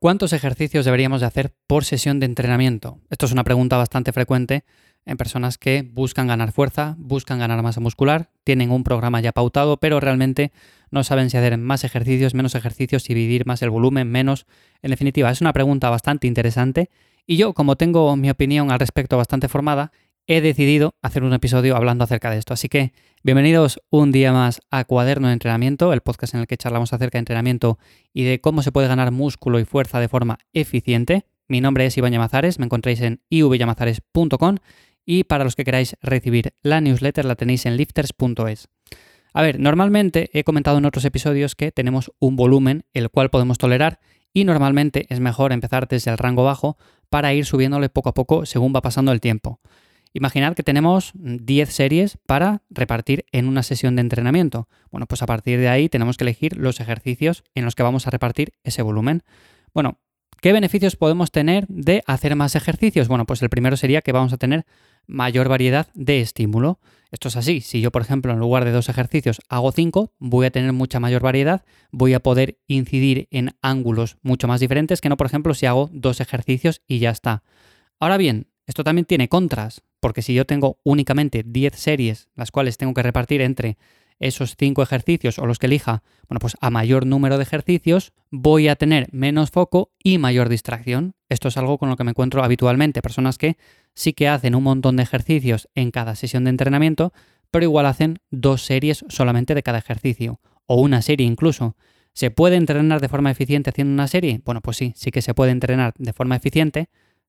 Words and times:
¿Cuántos 0.00 0.32
ejercicios 0.32 0.84
deberíamos 0.84 1.22
de 1.22 1.26
hacer 1.26 1.52
por 1.66 1.84
sesión 1.84 2.20
de 2.20 2.26
entrenamiento? 2.26 3.00
Esto 3.10 3.26
es 3.26 3.32
una 3.32 3.42
pregunta 3.42 3.76
bastante 3.76 4.12
frecuente 4.12 4.62
en 5.04 5.16
personas 5.16 5.58
que 5.58 5.82
buscan 5.82 6.28
ganar 6.28 6.52
fuerza, 6.52 6.94
buscan 6.98 7.40
ganar 7.40 7.60
masa 7.64 7.80
muscular, 7.80 8.30
tienen 8.44 8.70
un 8.70 8.84
programa 8.84 9.20
ya 9.20 9.32
pautado, 9.32 9.78
pero 9.78 9.98
realmente 9.98 10.52
no 10.92 11.02
saben 11.02 11.30
si 11.30 11.36
hacer 11.36 11.58
más 11.58 11.82
ejercicios, 11.82 12.32
menos 12.32 12.54
ejercicios, 12.54 13.02
si 13.02 13.12
dividir 13.12 13.44
más 13.44 13.60
el 13.62 13.70
volumen, 13.70 14.08
menos. 14.08 14.46
En 14.82 14.90
definitiva, 14.90 15.32
es 15.32 15.40
una 15.40 15.52
pregunta 15.52 15.90
bastante 15.90 16.28
interesante 16.28 16.90
y 17.26 17.36
yo, 17.36 17.52
como 17.52 17.74
tengo 17.74 18.14
mi 18.14 18.30
opinión 18.30 18.70
al 18.70 18.78
respecto 18.78 19.16
bastante 19.16 19.48
formada, 19.48 19.90
he 20.28 20.42
decidido 20.42 20.94
hacer 21.00 21.24
un 21.24 21.32
episodio 21.32 21.74
hablando 21.74 22.04
acerca 22.04 22.30
de 22.30 22.36
esto. 22.36 22.52
Así 22.52 22.68
que 22.68 22.92
bienvenidos 23.24 23.80
un 23.88 24.12
día 24.12 24.30
más 24.30 24.60
a 24.70 24.84
Cuaderno 24.84 25.28
de 25.28 25.32
Entrenamiento, 25.32 25.90
el 25.94 26.02
podcast 26.02 26.34
en 26.34 26.40
el 26.40 26.46
que 26.46 26.58
charlamos 26.58 26.92
acerca 26.92 27.16
de 27.16 27.20
entrenamiento 27.20 27.78
y 28.12 28.24
de 28.24 28.38
cómo 28.38 28.60
se 28.60 28.70
puede 28.70 28.88
ganar 28.88 29.10
músculo 29.10 29.58
y 29.58 29.64
fuerza 29.64 30.00
de 30.00 30.08
forma 30.08 30.38
eficiente. 30.52 31.24
Mi 31.48 31.62
nombre 31.62 31.86
es 31.86 31.96
Iván 31.96 32.12
Llamazares, 32.12 32.58
me 32.58 32.66
encontráis 32.66 33.00
en 33.00 33.22
ivyamazares.com 33.30 34.56
y 35.06 35.24
para 35.24 35.44
los 35.44 35.56
que 35.56 35.64
queráis 35.64 35.96
recibir 36.02 36.52
la 36.60 36.82
newsletter 36.82 37.24
la 37.24 37.34
tenéis 37.34 37.64
en 37.64 37.78
lifters.es. 37.78 38.68
A 39.32 39.40
ver, 39.40 39.58
normalmente 39.58 40.28
he 40.34 40.44
comentado 40.44 40.76
en 40.76 40.84
otros 40.84 41.06
episodios 41.06 41.54
que 41.54 41.72
tenemos 41.72 42.12
un 42.18 42.36
volumen 42.36 42.84
el 42.92 43.08
cual 43.08 43.30
podemos 43.30 43.56
tolerar 43.56 43.98
y 44.34 44.44
normalmente 44.44 45.06
es 45.08 45.20
mejor 45.20 45.52
empezar 45.52 45.88
desde 45.88 46.10
el 46.10 46.18
rango 46.18 46.44
bajo 46.44 46.76
para 47.08 47.32
ir 47.32 47.46
subiéndole 47.46 47.88
poco 47.88 48.10
a 48.10 48.14
poco 48.14 48.44
según 48.44 48.74
va 48.76 48.82
pasando 48.82 49.10
el 49.10 49.22
tiempo. 49.22 49.58
Imaginad 50.18 50.54
que 50.54 50.64
tenemos 50.64 51.12
10 51.14 51.72
series 51.72 52.18
para 52.26 52.62
repartir 52.70 53.24
en 53.30 53.46
una 53.46 53.62
sesión 53.62 53.94
de 53.94 54.00
entrenamiento. 54.00 54.68
Bueno, 54.90 55.06
pues 55.06 55.22
a 55.22 55.26
partir 55.26 55.60
de 55.60 55.68
ahí 55.68 55.88
tenemos 55.88 56.16
que 56.16 56.24
elegir 56.24 56.56
los 56.56 56.80
ejercicios 56.80 57.44
en 57.54 57.64
los 57.64 57.76
que 57.76 57.84
vamos 57.84 58.08
a 58.08 58.10
repartir 58.10 58.52
ese 58.64 58.82
volumen. 58.82 59.22
Bueno, 59.72 60.00
¿qué 60.40 60.52
beneficios 60.52 60.96
podemos 60.96 61.30
tener 61.30 61.68
de 61.68 62.02
hacer 62.04 62.34
más 62.34 62.56
ejercicios? 62.56 63.06
Bueno, 63.06 63.26
pues 63.26 63.42
el 63.42 63.48
primero 63.48 63.76
sería 63.76 64.02
que 64.02 64.10
vamos 64.10 64.32
a 64.32 64.38
tener 64.38 64.66
mayor 65.06 65.48
variedad 65.48 65.86
de 65.94 66.20
estímulo. 66.20 66.80
Esto 67.12 67.28
es 67.28 67.36
así, 67.36 67.60
si 67.60 67.80
yo 67.80 67.92
por 67.92 68.02
ejemplo 68.02 68.32
en 68.32 68.40
lugar 68.40 68.64
de 68.64 68.72
dos 68.72 68.88
ejercicios 68.88 69.40
hago 69.48 69.70
cinco, 69.70 70.14
voy 70.18 70.46
a 70.46 70.50
tener 70.50 70.72
mucha 70.72 70.98
mayor 70.98 71.22
variedad, 71.22 71.64
voy 71.92 72.14
a 72.14 72.20
poder 72.20 72.58
incidir 72.66 73.28
en 73.30 73.54
ángulos 73.62 74.18
mucho 74.22 74.48
más 74.48 74.58
diferentes 74.58 75.00
que 75.00 75.08
no 75.08 75.16
por 75.16 75.28
ejemplo 75.28 75.54
si 75.54 75.66
hago 75.66 75.88
dos 75.92 76.20
ejercicios 76.20 76.82
y 76.88 76.98
ya 76.98 77.10
está. 77.10 77.44
Ahora 78.00 78.16
bien, 78.16 78.48
esto 78.66 78.82
también 78.84 79.06
tiene 79.06 79.28
contras, 79.28 79.82
porque 80.00 80.22
si 80.22 80.34
yo 80.34 80.44
tengo 80.44 80.78
únicamente 80.84 81.42
10 81.46 81.74
series, 81.74 82.28
las 82.34 82.50
cuales 82.50 82.76
tengo 82.76 82.94
que 82.94 83.02
repartir 83.02 83.40
entre 83.40 83.78
esos 84.18 84.56
5 84.58 84.82
ejercicios 84.82 85.38
o 85.38 85.46
los 85.46 85.58
que 85.58 85.66
elija, 85.66 86.02
bueno, 86.28 86.40
pues 86.40 86.56
a 86.60 86.70
mayor 86.70 87.06
número 87.06 87.36
de 87.36 87.44
ejercicios 87.44 88.12
voy 88.30 88.68
a 88.68 88.76
tener 88.76 89.08
menos 89.12 89.50
foco 89.50 89.92
y 90.02 90.18
mayor 90.18 90.48
distracción. 90.48 91.14
Esto 91.28 91.48
es 91.48 91.56
algo 91.56 91.78
con 91.78 91.88
lo 91.88 91.96
que 91.96 92.04
me 92.04 92.10
encuentro 92.10 92.42
habitualmente, 92.42 93.02
personas 93.02 93.38
que 93.38 93.56
sí 93.94 94.12
que 94.12 94.28
hacen 94.28 94.54
un 94.54 94.64
montón 94.64 94.96
de 94.96 95.02
ejercicios 95.02 95.68
en 95.74 95.90
cada 95.90 96.16
sesión 96.16 96.44
de 96.44 96.50
entrenamiento, 96.50 97.12
pero 97.50 97.64
igual 97.64 97.86
hacen 97.86 98.18
dos 98.30 98.62
series 98.62 99.04
solamente 99.08 99.54
de 99.54 99.62
cada 99.62 99.78
ejercicio, 99.78 100.40
o 100.66 100.80
una 100.80 101.02
serie 101.02 101.26
incluso. 101.26 101.76
¿Se 102.12 102.30
puede 102.30 102.56
entrenar 102.56 103.00
de 103.00 103.08
forma 103.08 103.30
eficiente 103.30 103.70
haciendo 103.70 103.92
una 103.92 104.08
serie? 104.08 104.40
Bueno, 104.44 104.60
pues 104.60 104.76
sí, 104.76 104.92
sí 104.96 105.10
que 105.10 105.22
se 105.22 105.34
puede 105.34 105.52
entrenar 105.52 105.94
de 105.96 106.12
forma 106.12 106.36
eficiente, 106.36 106.88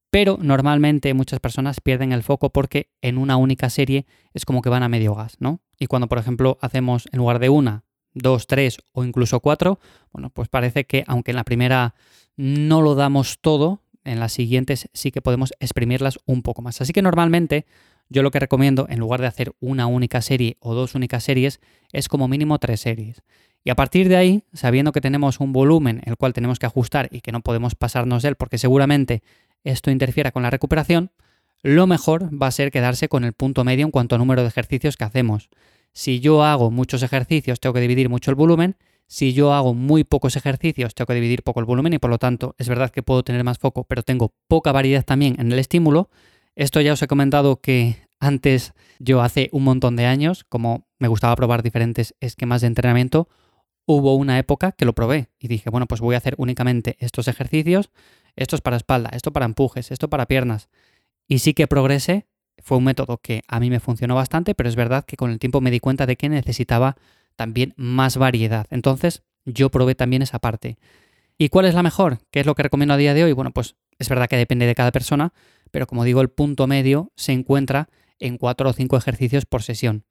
pero 0.09 0.37
normalmente 0.41 1.13
muchas 1.13 1.39
personas 1.39 1.81
pierden 1.81 2.11
el 2.11 2.23
foco 2.23 2.49
porque 2.49 2.89
en 3.01 3.17
una 3.17 3.37
única 3.37 3.69
serie 3.69 4.05
es 4.33 4.45
como 4.45 4.61
que 4.61 4.69
van 4.69 4.83
a 4.83 4.89
medio 4.89 5.15
gas, 5.15 5.37
¿no? 5.39 5.61
Y 5.79 5.87
cuando, 5.87 6.07
por 6.07 6.17
ejemplo, 6.17 6.57
hacemos 6.61 7.07
en 7.11 7.19
lugar 7.19 7.39
de 7.39 7.49
una, 7.49 7.83
dos, 8.13 8.47
tres 8.47 8.79
o 8.91 9.03
incluso 9.03 9.39
cuatro, 9.39 9.79
bueno, 10.11 10.29
pues 10.29 10.49
parece 10.49 10.85
que 10.85 11.03
aunque 11.07 11.31
en 11.31 11.37
la 11.37 11.43
primera 11.43 11.95
no 12.35 12.81
lo 12.81 12.95
damos 12.95 13.39
todo, 13.39 13.83
en 14.03 14.19
las 14.19 14.31
siguientes 14.33 14.89
sí 14.93 15.11
que 15.11 15.21
podemos 15.21 15.53
exprimirlas 15.59 16.19
un 16.25 16.41
poco 16.41 16.61
más. 16.61 16.81
Así 16.81 16.93
que 16.93 17.01
normalmente 17.01 17.65
yo 18.09 18.23
lo 18.23 18.31
que 18.31 18.39
recomiendo, 18.39 18.87
en 18.89 18.99
lugar 18.99 19.21
de 19.21 19.27
hacer 19.27 19.53
una 19.59 19.85
única 19.85 20.21
serie 20.21 20.57
o 20.59 20.73
dos 20.73 20.95
únicas 20.95 21.23
series, 21.23 21.59
es 21.91 22.07
como 22.07 22.27
mínimo 22.27 22.57
tres 22.57 22.81
series. 22.81 23.21
Y 23.63 23.69
a 23.69 23.75
partir 23.75 24.09
de 24.09 24.15
ahí, 24.15 24.43
sabiendo 24.53 24.91
que 24.91 25.01
tenemos 25.01 25.39
un 25.39 25.53
volumen 25.53 26.01
el 26.05 26.15
cual 26.15 26.33
tenemos 26.33 26.59
que 26.59 26.65
ajustar 26.65 27.09
y 27.11 27.21
que 27.21 27.31
no 27.31 27.41
podemos 27.41 27.75
pasarnos 27.75 28.23
de 28.23 28.29
él 28.29 28.35
porque 28.35 28.57
seguramente 28.57 29.21
esto 29.63 29.91
interfiera 29.91 30.31
con 30.31 30.43
la 30.43 30.49
recuperación, 30.49 31.11
lo 31.61 31.87
mejor 31.87 32.29
va 32.41 32.47
a 32.47 32.51
ser 32.51 32.71
quedarse 32.71 33.09
con 33.09 33.23
el 33.23 33.33
punto 33.33 33.63
medio 33.63 33.85
en 33.85 33.91
cuanto 33.91 34.15
a 34.15 34.17
número 34.17 34.41
de 34.41 34.47
ejercicios 34.47 34.95
que 34.95 35.03
hacemos. 35.03 35.49
Si 35.91 36.19
yo 36.19 36.43
hago 36.43 36.71
muchos 36.71 37.03
ejercicios, 37.03 37.59
tengo 37.59 37.73
que 37.73 37.81
dividir 37.81 38.09
mucho 38.09 38.31
el 38.31 38.35
volumen. 38.35 38.77
Si 39.07 39.33
yo 39.33 39.53
hago 39.53 39.73
muy 39.73 40.03
pocos 40.03 40.35
ejercicios, 40.35 40.93
tengo 40.93 41.07
que 41.07 41.15
dividir 41.15 41.43
poco 41.43 41.59
el 41.59 41.65
volumen 41.65 41.93
y 41.93 41.99
por 41.99 42.11
lo 42.11 42.19
tanto 42.19 42.55
es 42.57 42.69
verdad 42.69 42.91
que 42.91 43.03
puedo 43.03 43.23
tener 43.23 43.43
más 43.43 43.57
foco, 43.57 43.83
pero 43.83 44.03
tengo 44.03 44.33
poca 44.47 44.71
variedad 44.71 45.03
también 45.03 45.35
en 45.39 45.51
el 45.51 45.59
estímulo. 45.59 46.09
Esto 46.55 46.79
ya 46.79 46.93
os 46.93 47.01
he 47.01 47.07
comentado 47.07 47.59
que 47.59 47.97
antes 48.19 48.73
yo 48.99 49.21
hace 49.21 49.49
un 49.51 49.63
montón 49.63 49.95
de 49.95 50.05
años, 50.05 50.43
como 50.43 50.87
me 50.99 51.07
gustaba 51.07 51.35
probar 51.35 51.63
diferentes 51.63 52.15
esquemas 52.19 52.61
de 52.61 52.67
entrenamiento, 52.67 53.27
hubo 53.85 54.15
una 54.15 54.37
época 54.37 54.73
que 54.73 54.85
lo 54.85 54.93
probé 54.93 55.29
y 55.39 55.47
dije, 55.47 55.69
bueno, 55.69 55.87
pues 55.87 56.01
voy 56.01 56.15
a 56.15 56.19
hacer 56.19 56.35
únicamente 56.37 56.95
estos 56.99 57.27
ejercicios, 57.27 57.89
esto 58.39 58.55
es 58.55 58.61
para 58.61 58.77
espalda, 58.77 59.09
esto 59.13 59.33
para 59.33 59.45
empujes, 59.45 59.91
esto 59.91 60.09
para 60.09 60.25
piernas. 60.25 60.69
Y 61.27 61.39
sí 61.39 61.53
que 61.53 61.67
progresé, 61.67 62.25
fue 62.63 62.77
un 62.77 62.85
método 62.85 63.17
que 63.17 63.41
a 63.47 63.59
mí 63.59 63.69
me 63.69 63.79
funcionó 63.81 64.15
bastante, 64.15 64.55
pero 64.55 64.69
es 64.69 64.75
verdad 64.75 65.05
que 65.05 65.17
con 65.17 65.29
el 65.29 65.39
tiempo 65.39 65.59
me 65.61 65.71
di 65.71 65.79
cuenta 65.79 66.05
de 66.05 66.15
que 66.15 66.29
necesitaba 66.29 66.95
también 67.35 67.73
más 67.75 68.17
variedad. 68.17 68.65
Entonces 68.69 69.23
yo 69.45 69.69
probé 69.69 69.93
también 69.93 70.21
esa 70.21 70.39
parte. 70.39 70.77
¿Y 71.37 71.49
cuál 71.49 71.65
es 71.65 71.75
la 71.75 71.83
mejor? 71.83 72.19
¿Qué 72.31 72.39
es 72.39 72.45
lo 72.45 72.55
que 72.55 72.63
recomiendo 72.63 72.93
a 72.93 72.97
día 72.97 73.13
de 73.13 73.25
hoy? 73.25 73.33
Bueno, 73.33 73.51
pues 73.51 73.75
es 73.97 74.07
verdad 74.07 74.29
que 74.29 74.37
depende 74.37 74.65
de 74.65 74.75
cada 74.75 74.91
persona, 74.91 75.33
pero 75.71 75.85
como 75.85 76.05
digo, 76.05 76.21
el 76.21 76.29
punto 76.29 76.65
medio 76.65 77.11
se 77.15 77.33
encuentra 77.33 77.89
en 78.19 78.37
cuatro 78.37 78.69
o 78.69 78.73
cinco 78.73 78.97
ejercicios 78.97 79.45
por 79.45 79.63
sesión. 79.63 80.05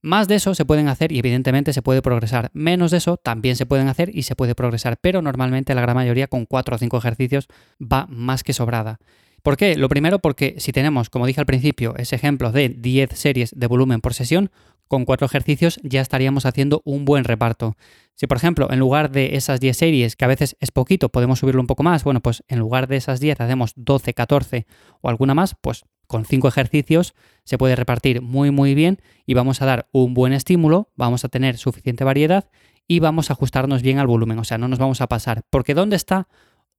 Más 0.00 0.28
de 0.28 0.36
eso 0.36 0.54
se 0.54 0.64
pueden 0.64 0.88
hacer 0.88 1.12
y 1.12 1.18
evidentemente 1.18 1.72
se 1.72 1.82
puede 1.82 2.02
progresar. 2.02 2.50
Menos 2.52 2.90
de 2.90 2.98
eso 2.98 3.16
también 3.16 3.56
se 3.56 3.66
pueden 3.66 3.88
hacer 3.88 4.10
y 4.14 4.22
se 4.22 4.36
puede 4.36 4.54
progresar, 4.54 4.98
pero 5.00 5.22
normalmente 5.22 5.74
la 5.74 5.80
gran 5.80 5.96
mayoría 5.96 6.28
con 6.28 6.46
4 6.46 6.76
o 6.76 6.78
5 6.78 6.98
ejercicios 6.98 7.48
va 7.80 8.06
más 8.08 8.44
que 8.44 8.52
sobrada. 8.52 9.00
¿Por 9.42 9.56
qué? 9.56 9.76
Lo 9.76 9.88
primero 9.88 10.18
porque 10.18 10.56
si 10.58 10.72
tenemos, 10.72 11.10
como 11.10 11.26
dije 11.26 11.40
al 11.40 11.46
principio, 11.46 11.94
ese 11.96 12.16
ejemplo 12.16 12.52
de 12.52 12.68
10 12.68 13.10
series 13.14 13.52
de 13.56 13.66
volumen 13.66 14.00
por 14.00 14.14
sesión, 14.14 14.50
con 14.88 15.04
4 15.04 15.26
ejercicios 15.26 15.80
ya 15.82 16.00
estaríamos 16.00 16.46
haciendo 16.46 16.82
un 16.84 17.04
buen 17.04 17.24
reparto. 17.24 17.76
Si 18.14 18.26
por 18.26 18.36
ejemplo, 18.36 18.68
en 18.70 18.78
lugar 18.78 19.10
de 19.10 19.36
esas 19.36 19.60
10 19.60 19.76
series, 19.76 20.16
que 20.16 20.24
a 20.24 20.28
veces 20.28 20.56
es 20.60 20.70
poquito, 20.70 21.08
podemos 21.10 21.38
subirlo 21.38 21.60
un 21.60 21.66
poco 21.66 21.82
más, 21.82 22.04
bueno, 22.04 22.20
pues 22.20 22.42
en 22.48 22.58
lugar 22.58 22.88
de 22.88 22.96
esas 22.96 23.20
10 23.20 23.40
hacemos 23.40 23.72
12, 23.76 24.14
14 24.14 24.66
o 25.00 25.08
alguna 25.08 25.34
más, 25.34 25.54
pues 25.60 25.84
con 26.08 26.24
cinco 26.24 26.48
ejercicios 26.48 27.14
se 27.44 27.58
puede 27.58 27.76
repartir 27.76 28.20
muy 28.20 28.50
muy 28.50 28.74
bien 28.74 28.98
y 29.26 29.34
vamos 29.34 29.62
a 29.62 29.66
dar 29.66 29.88
un 29.92 30.14
buen 30.14 30.32
estímulo, 30.32 30.90
vamos 30.96 31.24
a 31.24 31.28
tener 31.28 31.56
suficiente 31.56 32.02
variedad 32.02 32.50
y 32.88 32.98
vamos 32.98 33.30
a 33.30 33.34
ajustarnos 33.34 33.82
bien 33.82 33.98
al 33.98 34.08
volumen, 34.08 34.38
o 34.38 34.44
sea, 34.44 34.58
no 34.58 34.66
nos 34.66 34.78
vamos 34.78 35.00
a 35.00 35.06
pasar. 35.06 35.42
Porque 35.50 35.74
¿dónde 35.74 35.94
está 35.94 36.26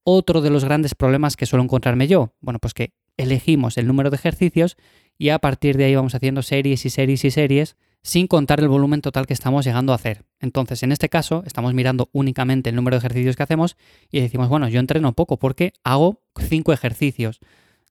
otro 0.02 0.42
de 0.42 0.50
los 0.50 0.64
grandes 0.64 0.94
problemas 0.94 1.36
que 1.36 1.46
suelo 1.46 1.62
encontrarme 1.62 2.08
yo? 2.08 2.34
Bueno, 2.40 2.58
pues 2.58 2.74
que 2.74 2.92
elegimos 3.16 3.78
el 3.78 3.86
número 3.86 4.10
de 4.10 4.16
ejercicios 4.16 4.76
y 5.16 5.28
a 5.28 5.38
partir 5.38 5.76
de 5.76 5.84
ahí 5.84 5.94
vamos 5.94 6.14
haciendo 6.14 6.42
series 6.42 6.84
y 6.84 6.90
series 6.90 7.24
y 7.24 7.30
series 7.30 7.76
sin 8.02 8.26
contar 8.26 8.60
el 8.60 8.68
volumen 8.68 9.02
total 9.02 9.26
que 9.26 9.34
estamos 9.34 9.64
llegando 9.64 9.92
a 9.92 9.96
hacer. 9.96 10.24
Entonces, 10.40 10.82
en 10.82 10.90
este 10.90 11.08
caso, 11.08 11.42
estamos 11.46 11.74
mirando 11.74 12.08
únicamente 12.12 12.70
el 12.70 12.76
número 12.76 12.94
de 12.94 12.98
ejercicios 12.98 13.36
que 13.36 13.42
hacemos 13.42 13.76
y 14.10 14.20
decimos, 14.20 14.48
bueno, 14.48 14.68
yo 14.68 14.80
entreno 14.80 15.12
poco 15.12 15.38
porque 15.38 15.74
hago 15.84 16.22
cinco 16.38 16.72
ejercicios. 16.72 17.40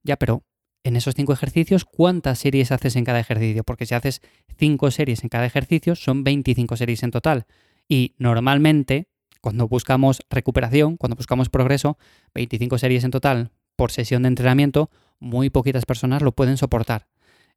Ya, 0.02 0.16
pero 0.16 0.42
en 0.82 0.96
esos 0.96 1.14
cinco 1.14 1.32
ejercicios, 1.32 1.84
¿cuántas 1.84 2.38
series 2.38 2.72
haces 2.72 2.96
en 2.96 3.04
cada 3.04 3.20
ejercicio? 3.20 3.64
Porque 3.64 3.86
si 3.86 3.94
haces 3.94 4.22
cinco 4.56 4.90
series 4.90 5.22
en 5.22 5.28
cada 5.28 5.46
ejercicio, 5.46 5.94
son 5.94 6.24
25 6.24 6.76
series 6.76 7.02
en 7.02 7.10
total. 7.10 7.46
Y 7.88 8.14
normalmente, 8.18 9.08
cuando 9.40 9.68
buscamos 9.68 10.22
recuperación, 10.30 10.96
cuando 10.96 11.16
buscamos 11.16 11.48
progreso, 11.48 11.98
25 12.34 12.78
series 12.78 13.04
en 13.04 13.10
total 13.10 13.50
por 13.76 13.90
sesión 13.90 14.22
de 14.22 14.28
entrenamiento, 14.28 14.90
muy 15.18 15.50
poquitas 15.50 15.86
personas 15.86 16.22
lo 16.22 16.32
pueden 16.32 16.56
soportar. 16.56 17.08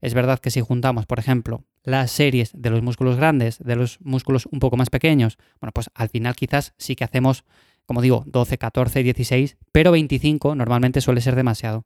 Es 0.02 0.14
verdad 0.14 0.40
que 0.40 0.52
si 0.52 0.60
juntamos, 0.60 1.06
por 1.06 1.20
ejemplo, 1.20 1.64
las 1.84 2.12
series 2.12 2.52
de 2.54 2.70
los 2.70 2.82
músculos 2.82 3.16
grandes, 3.16 3.58
de 3.60 3.78
los 3.78 4.02
músculos 4.02 4.48
un 4.52 4.60
poco 4.60 4.76
más 4.76 4.90
pequeños, 4.90 5.38
bueno, 5.62 5.72
pues 5.74 5.90
al 5.94 6.10
final 6.10 6.36
quizás 6.36 6.74
sí 6.78 6.96
que 6.96 7.06
hacemos, 7.06 7.46
como 7.86 8.02
digo, 8.02 8.24
12, 8.28 8.58
14, 8.58 9.02
16, 9.02 9.58
pero 9.72 9.92
25 9.92 10.56
normalmente 10.56 11.00
suele 11.00 11.22
ser 11.22 11.38
demasiado. 11.38 11.86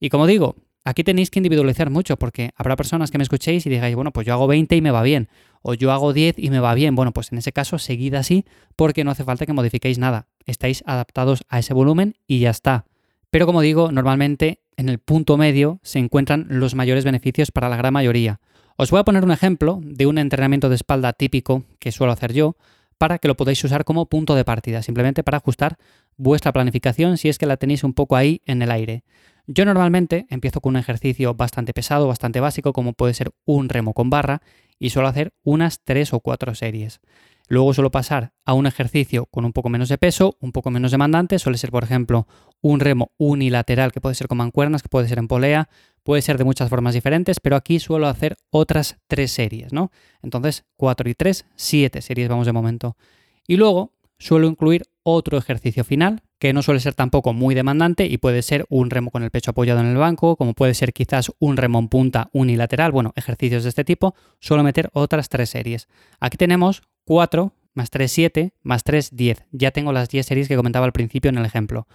Y 0.00 0.08
como 0.08 0.26
digo, 0.26 0.56
aquí 0.84 1.02
tenéis 1.02 1.30
que 1.30 1.38
individualizar 1.38 1.90
mucho 1.90 2.16
porque 2.16 2.50
habrá 2.56 2.76
personas 2.76 3.10
que 3.10 3.18
me 3.18 3.24
escuchéis 3.24 3.66
y 3.66 3.70
digáis, 3.70 3.94
bueno, 3.94 4.12
pues 4.12 4.26
yo 4.26 4.34
hago 4.34 4.46
20 4.46 4.76
y 4.76 4.80
me 4.80 4.90
va 4.90 5.02
bien, 5.02 5.28
o 5.62 5.74
yo 5.74 5.92
hago 5.92 6.12
10 6.12 6.38
y 6.38 6.50
me 6.50 6.60
va 6.60 6.74
bien. 6.74 6.94
Bueno, 6.94 7.12
pues 7.12 7.32
en 7.32 7.38
ese 7.38 7.52
caso 7.52 7.78
seguid 7.78 8.14
así 8.14 8.44
porque 8.76 9.02
no 9.02 9.10
hace 9.10 9.24
falta 9.24 9.46
que 9.46 9.52
modifiquéis 9.52 9.98
nada. 9.98 10.28
Estáis 10.44 10.84
adaptados 10.86 11.44
a 11.48 11.58
ese 11.58 11.72
volumen 11.72 12.16
y 12.26 12.40
ya 12.40 12.50
está. 12.50 12.84
Pero 13.30 13.46
como 13.46 13.62
digo, 13.62 13.90
normalmente 13.90 14.60
en 14.76 14.88
el 14.88 14.98
punto 14.98 15.36
medio 15.36 15.80
se 15.82 15.98
encuentran 15.98 16.46
los 16.48 16.74
mayores 16.74 17.04
beneficios 17.04 17.50
para 17.50 17.68
la 17.68 17.76
gran 17.76 17.92
mayoría. 17.92 18.40
Os 18.76 18.90
voy 18.90 19.00
a 19.00 19.04
poner 19.04 19.24
un 19.24 19.30
ejemplo 19.30 19.80
de 19.82 20.06
un 20.06 20.18
entrenamiento 20.18 20.68
de 20.68 20.74
espalda 20.74 21.12
típico 21.12 21.64
que 21.78 21.92
suelo 21.92 22.12
hacer 22.12 22.32
yo 22.32 22.56
para 22.98 23.18
que 23.18 23.28
lo 23.28 23.36
podáis 23.36 23.62
usar 23.64 23.84
como 23.84 24.06
punto 24.06 24.34
de 24.34 24.44
partida, 24.44 24.82
simplemente 24.82 25.22
para 25.22 25.38
ajustar 25.38 25.78
vuestra 26.16 26.52
planificación 26.52 27.16
si 27.16 27.28
es 27.28 27.38
que 27.38 27.46
la 27.46 27.56
tenéis 27.56 27.84
un 27.84 27.94
poco 27.94 28.16
ahí 28.16 28.42
en 28.46 28.62
el 28.62 28.70
aire. 28.70 29.04
Yo 29.46 29.64
normalmente 29.64 30.26
empiezo 30.30 30.60
con 30.60 30.70
un 30.70 30.76
ejercicio 30.78 31.34
bastante 31.34 31.74
pesado, 31.74 32.08
bastante 32.08 32.40
básico, 32.40 32.72
como 32.72 32.94
puede 32.94 33.14
ser 33.14 33.32
un 33.44 33.68
remo 33.68 33.92
con 33.92 34.08
barra, 34.08 34.40
y 34.78 34.90
suelo 34.90 35.08
hacer 35.08 35.34
unas 35.42 35.80
3 35.84 36.14
o 36.14 36.20
4 36.20 36.54
series. 36.54 37.00
Luego 37.46 37.74
suelo 37.74 37.90
pasar 37.90 38.32
a 38.46 38.54
un 38.54 38.66
ejercicio 38.66 39.26
con 39.26 39.44
un 39.44 39.52
poco 39.52 39.68
menos 39.68 39.90
de 39.90 39.98
peso, 39.98 40.36
un 40.40 40.50
poco 40.50 40.70
menos 40.70 40.92
demandante. 40.92 41.38
Suele 41.38 41.58
ser, 41.58 41.70
por 41.70 41.84
ejemplo, 41.84 42.26
un 42.62 42.80
remo 42.80 43.12
unilateral 43.18 43.92
que 43.92 44.00
puede 44.00 44.14
ser 44.14 44.28
con 44.28 44.38
mancuernas, 44.38 44.82
que 44.82 44.88
puede 44.88 45.08
ser 45.08 45.18
en 45.18 45.28
polea, 45.28 45.68
puede 46.02 46.22
ser 46.22 46.38
de 46.38 46.44
muchas 46.44 46.70
formas 46.70 46.94
diferentes, 46.94 47.40
pero 47.40 47.56
aquí 47.56 47.80
suelo 47.80 48.08
hacer 48.08 48.36
otras 48.50 48.96
tres 49.08 49.30
series, 49.30 49.74
¿no? 49.74 49.90
Entonces, 50.22 50.64
4 50.76 51.10
y 51.10 51.14
3, 51.14 51.44
7 51.54 52.00
series 52.00 52.28
vamos 52.30 52.46
de 52.46 52.52
momento. 52.52 52.96
Y 53.46 53.56
luego 53.56 53.92
suelo 54.18 54.46
incluir 54.46 54.84
otro 55.02 55.36
ejercicio 55.36 55.84
final, 55.84 56.22
que 56.44 56.52
no 56.52 56.62
suele 56.62 56.80
ser 56.80 56.92
tampoco 56.92 57.32
muy 57.32 57.54
demandante 57.54 58.04
y 58.04 58.18
puede 58.18 58.42
ser 58.42 58.66
un 58.68 58.90
remo 58.90 59.10
con 59.10 59.22
el 59.22 59.30
pecho 59.30 59.52
apoyado 59.52 59.80
en 59.80 59.86
el 59.86 59.96
banco, 59.96 60.36
como 60.36 60.52
puede 60.52 60.74
ser 60.74 60.92
quizás 60.92 61.32
un 61.38 61.56
remo 61.56 61.78
en 61.78 61.88
punta 61.88 62.28
unilateral, 62.34 62.92
bueno, 62.92 63.14
ejercicios 63.16 63.62
de 63.62 63.70
este 63.70 63.82
tipo, 63.82 64.14
suelo 64.40 64.62
meter 64.62 64.90
otras 64.92 65.30
tres 65.30 65.48
series. 65.48 65.88
Aquí 66.20 66.36
tenemos 66.36 66.82
4 67.06 67.54
más 67.72 67.88
3, 67.88 68.12
7, 68.12 68.52
más 68.62 68.84
3, 68.84 69.16
10. 69.16 69.46
Ya 69.52 69.70
tengo 69.70 69.90
las 69.94 70.10
10 70.10 70.26
series 70.26 70.46
que 70.46 70.56
comentaba 70.56 70.84
al 70.84 70.92
principio 70.92 71.30
en 71.30 71.38
el 71.38 71.46
ejemplo. 71.46 71.88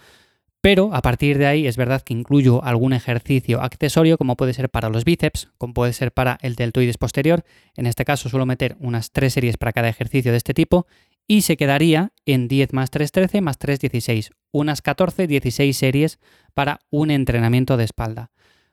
Pero 0.60 0.92
a 0.94 1.00
partir 1.00 1.38
de 1.38 1.46
ahí 1.46 1.68
es 1.68 1.76
verdad 1.76 2.02
que 2.02 2.12
incluyo 2.12 2.64
algún 2.64 2.92
ejercicio 2.92 3.62
accesorio 3.62 4.18
como 4.18 4.36
puede 4.36 4.52
ser 4.52 4.68
para 4.68 4.88
los 4.88 5.04
bíceps, 5.04 5.48
como 5.58 5.74
puede 5.74 5.92
ser 5.92 6.10
para 6.10 6.38
el 6.42 6.56
deltoides 6.56 6.98
posterior. 6.98 7.44
En 7.76 7.86
este 7.86 8.04
caso 8.04 8.28
suelo 8.28 8.46
meter 8.46 8.76
unas 8.80 9.12
3 9.12 9.32
series 9.32 9.56
para 9.56 9.72
cada 9.72 9.88
ejercicio 9.88 10.32
de 10.32 10.38
este 10.38 10.54
tipo 10.54 10.88
y 11.30 11.42
se 11.42 11.56
quedaría 11.56 12.10
en 12.26 12.48
10 12.48 12.72
más 12.72 12.90
3, 12.90 13.12
13 13.12 13.40
más 13.40 13.56
3, 13.56 13.78
16. 13.78 14.32
Unas 14.50 14.82
14, 14.82 15.28
16 15.28 15.76
series 15.76 16.18
para 16.54 16.80
un 16.90 17.12
entrenamiento 17.12 17.76
de 17.76 17.84
espalda. 17.84 18.32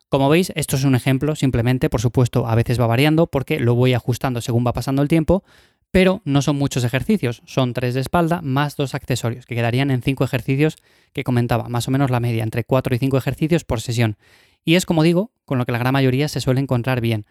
Como 0.10 0.28
veis, 0.28 0.52
esto 0.56 0.76
es 0.76 0.84
un 0.84 0.96
ejemplo, 0.96 1.36
simplemente, 1.36 1.88
por 1.92 2.02
supuesto, 2.02 2.48
a 2.48 2.56
veces 2.56 2.82
va 2.82 2.88
variando 2.88 3.28
porque 3.28 3.60
lo 3.60 3.76
voy 3.76 3.94
ajustando 3.94 4.42
según 4.42 4.66
va 4.66 4.74
pasando 4.74 5.04
el 5.04 5.08
tiempo, 5.08 5.44
pero 5.92 6.24
no 6.26 6.42
son 6.42 6.56
muchos 6.56 6.84
ejercicios, 6.84 7.44
son 7.46 7.74
tres 7.74 7.94
de 7.94 8.02
espalda 8.02 8.42
más 8.42 8.76
dos 8.76 8.96
accesorios, 8.96 9.46
que 9.46 9.54
quedarían 9.54 9.92
en 9.92 10.02
cinco 10.02 10.24
ejercicios 10.24 10.78
que 11.14 11.24
comentaba, 11.24 11.70
más 11.70 11.88
o 11.88 11.92
menos 11.92 12.10
la 12.10 12.20
media, 12.20 12.42
entre 12.42 12.64
cuatro 12.64 12.96
y 12.96 12.98
cinco 12.98 13.20
ejercicios 13.20 13.66
por 13.66 13.82
sesión. 13.82 14.18
Y 14.66 14.74
es 14.74 14.88
como 14.88 15.04
digo, 15.04 15.32
con 15.46 15.60
lo 15.60 15.68
que 15.68 15.74
la 15.74 15.78
gran 15.78 15.94
mayoría 15.94 16.28
se 16.28 16.42
suele 16.42 16.60
encontrar 16.60 17.02
bien. 17.02 17.28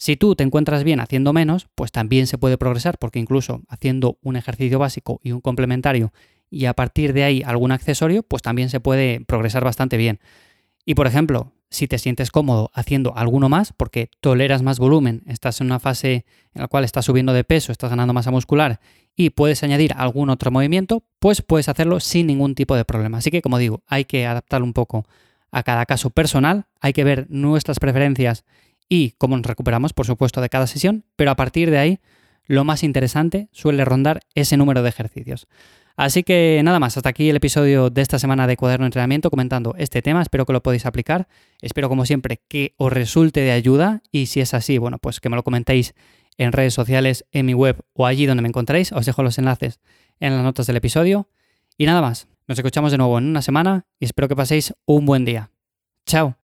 Si 0.00 0.16
tú 0.16 0.34
te 0.34 0.42
encuentras 0.42 0.82
bien 0.82 0.98
haciendo 0.98 1.34
menos, 1.34 1.68
pues 1.74 1.92
también 1.92 2.26
se 2.26 2.38
puede 2.38 2.56
progresar, 2.56 2.96
porque 2.96 3.18
incluso 3.18 3.60
haciendo 3.68 4.16
un 4.22 4.36
ejercicio 4.36 4.78
básico 4.78 5.20
y 5.22 5.32
un 5.32 5.42
complementario 5.42 6.14
y 6.48 6.64
a 6.64 6.72
partir 6.72 7.12
de 7.12 7.24
ahí 7.24 7.42
algún 7.44 7.70
accesorio, 7.70 8.22
pues 8.22 8.40
también 8.40 8.70
se 8.70 8.80
puede 8.80 9.20
progresar 9.26 9.62
bastante 9.62 9.98
bien. 9.98 10.18
Y 10.86 10.94
por 10.94 11.06
ejemplo, 11.06 11.52
si 11.68 11.86
te 11.86 11.98
sientes 11.98 12.30
cómodo 12.30 12.70
haciendo 12.72 13.14
alguno 13.14 13.50
más, 13.50 13.74
porque 13.74 14.08
toleras 14.22 14.62
más 14.62 14.78
volumen, 14.78 15.22
estás 15.26 15.60
en 15.60 15.66
una 15.66 15.80
fase 15.80 16.24
en 16.54 16.62
la 16.62 16.68
cual 16.68 16.84
estás 16.84 17.04
subiendo 17.04 17.34
de 17.34 17.44
peso, 17.44 17.70
estás 17.70 17.90
ganando 17.90 18.14
masa 18.14 18.30
muscular 18.30 18.80
y 19.14 19.28
puedes 19.28 19.62
añadir 19.64 19.92
algún 19.94 20.30
otro 20.30 20.50
movimiento, 20.50 21.04
pues 21.18 21.42
puedes 21.42 21.68
hacerlo 21.68 22.00
sin 22.00 22.26
ningún 22.26 22.54
tipo 22.54 22.74
de 22.74 22.86
problema. 22.86 23.18
Así 23.18 23.30
que, 23.30 23.42
como 23.42 23.58
digo, 23.58 23.82
hay 23.86 24.06
que 24.06 24.26
adaptarlo 24.26 24.64
un 24.64 24.72
poco 24.72 25.04
a 25.50 25.62
cada 25.62 25.84
caso 25.84 26.08
personal, 26.08 26.64
hay 26.80 26.94
que 26.94 27.04
ver 27.04 27.26
nuestras 27.28 27.80
preferencias 27.80 28.46
y 28.90 29.12
cómo 29.12 29.36
nos 29.36 29.46
recuperamos, 29.46 29.94
por 29.94 30.04
supuesto, 30.04 30.42
de 30.42 30.50
cada 30.50 30.66
sesión, 30.66 31.04
pero 31.16 31.30
a 31.30 31.36
partir 31.36 31.70
de 31.70 31.78
ahí, 31.78 32.00
lo 32.44 32.64
más 32.64 32.82
interesante 32.82 33.48
suele 33.52 33.84
rondar 33.86 34.20
ese 34.34 34.58
número 34.58 34.82
de 34.82 34.88
ejercicios. 34.90 35.46
Así 35.96 36.22
que 36.22 36.60
nada 36.64 36.80
más, 36.80 36.96
hasta 36.96 37.08
aquí 37.08 37.30
el 37.30 37.36
episodio 37.36 37.90
de 37.90 38.02
esta 38.02 38.18
semana 38.18 38.46
de 38.46 38.56
Cuaderno 38.56 38.84
de 38.84 38.88
Entrenamiento 38.88 39.30
comentando 39.30 39.74
este 39.78 40.02
tema. 40.02 40.22
Espero 40.22 40.46
que 40.46 40.52
lo 40.52 40.62
podáis 40.62 40.86
aplicar. 40.86 41.28
Espero, 41.60 41.88
como 41.88 42.06
siempre, 42.06 42.40
que 42.48 42.74
os 42.78 42.92
resulte 42.92 43.40
de 43.40 43.52
ayuda. 43.52 44.02
Y 44.10 44.26
si 44.26 44.40
es 44.40 44.54
así, 44.54 44.78
bueno, 44.78 44.98
pues 44.98 45.20
que 45.20 45.28
me 45.28 45.36
lo 45.36 45.44
comentéis 45.44 45.94
en 46.38 46.52
redes 46.52 46.72
sociales, 46.72 47.26
en 47.32 47.46
mi 47.46 47.54
web 47.54 47.84
o 47.92 48.06
allí 48.06 48.24
donde 48.24 48.42
me 48.42 48.48
encontréis. 48.48 48.92
Os 48.92 49.04
dejo 49.04 49.22
los 49.22 49.38
enlaces 49.38 49.78
en 50.20 50.34
las 50.34 50.42
notas 50.42 50.66
del 50.66 50.76
episodio. 50.76 51.28
Y 51.76 51.86
nada 51.86 52.00
más, 52.00 52.28
nos 52.48 52.58
escuchamos 52.58 52.92
de 52.92 52.98
nuevo 52.98 53.18
en 53.18 53.26
una 53.26 53.42
semana 53.42 53.86
y 53.98 54.06
espero 54.06 54.26
que 54.26 54.36
paséis 54.36 54.74
un 54.86 55.06
buen 55.06 55.24
día. 55.24 55.50
Chao. 56.06 56.39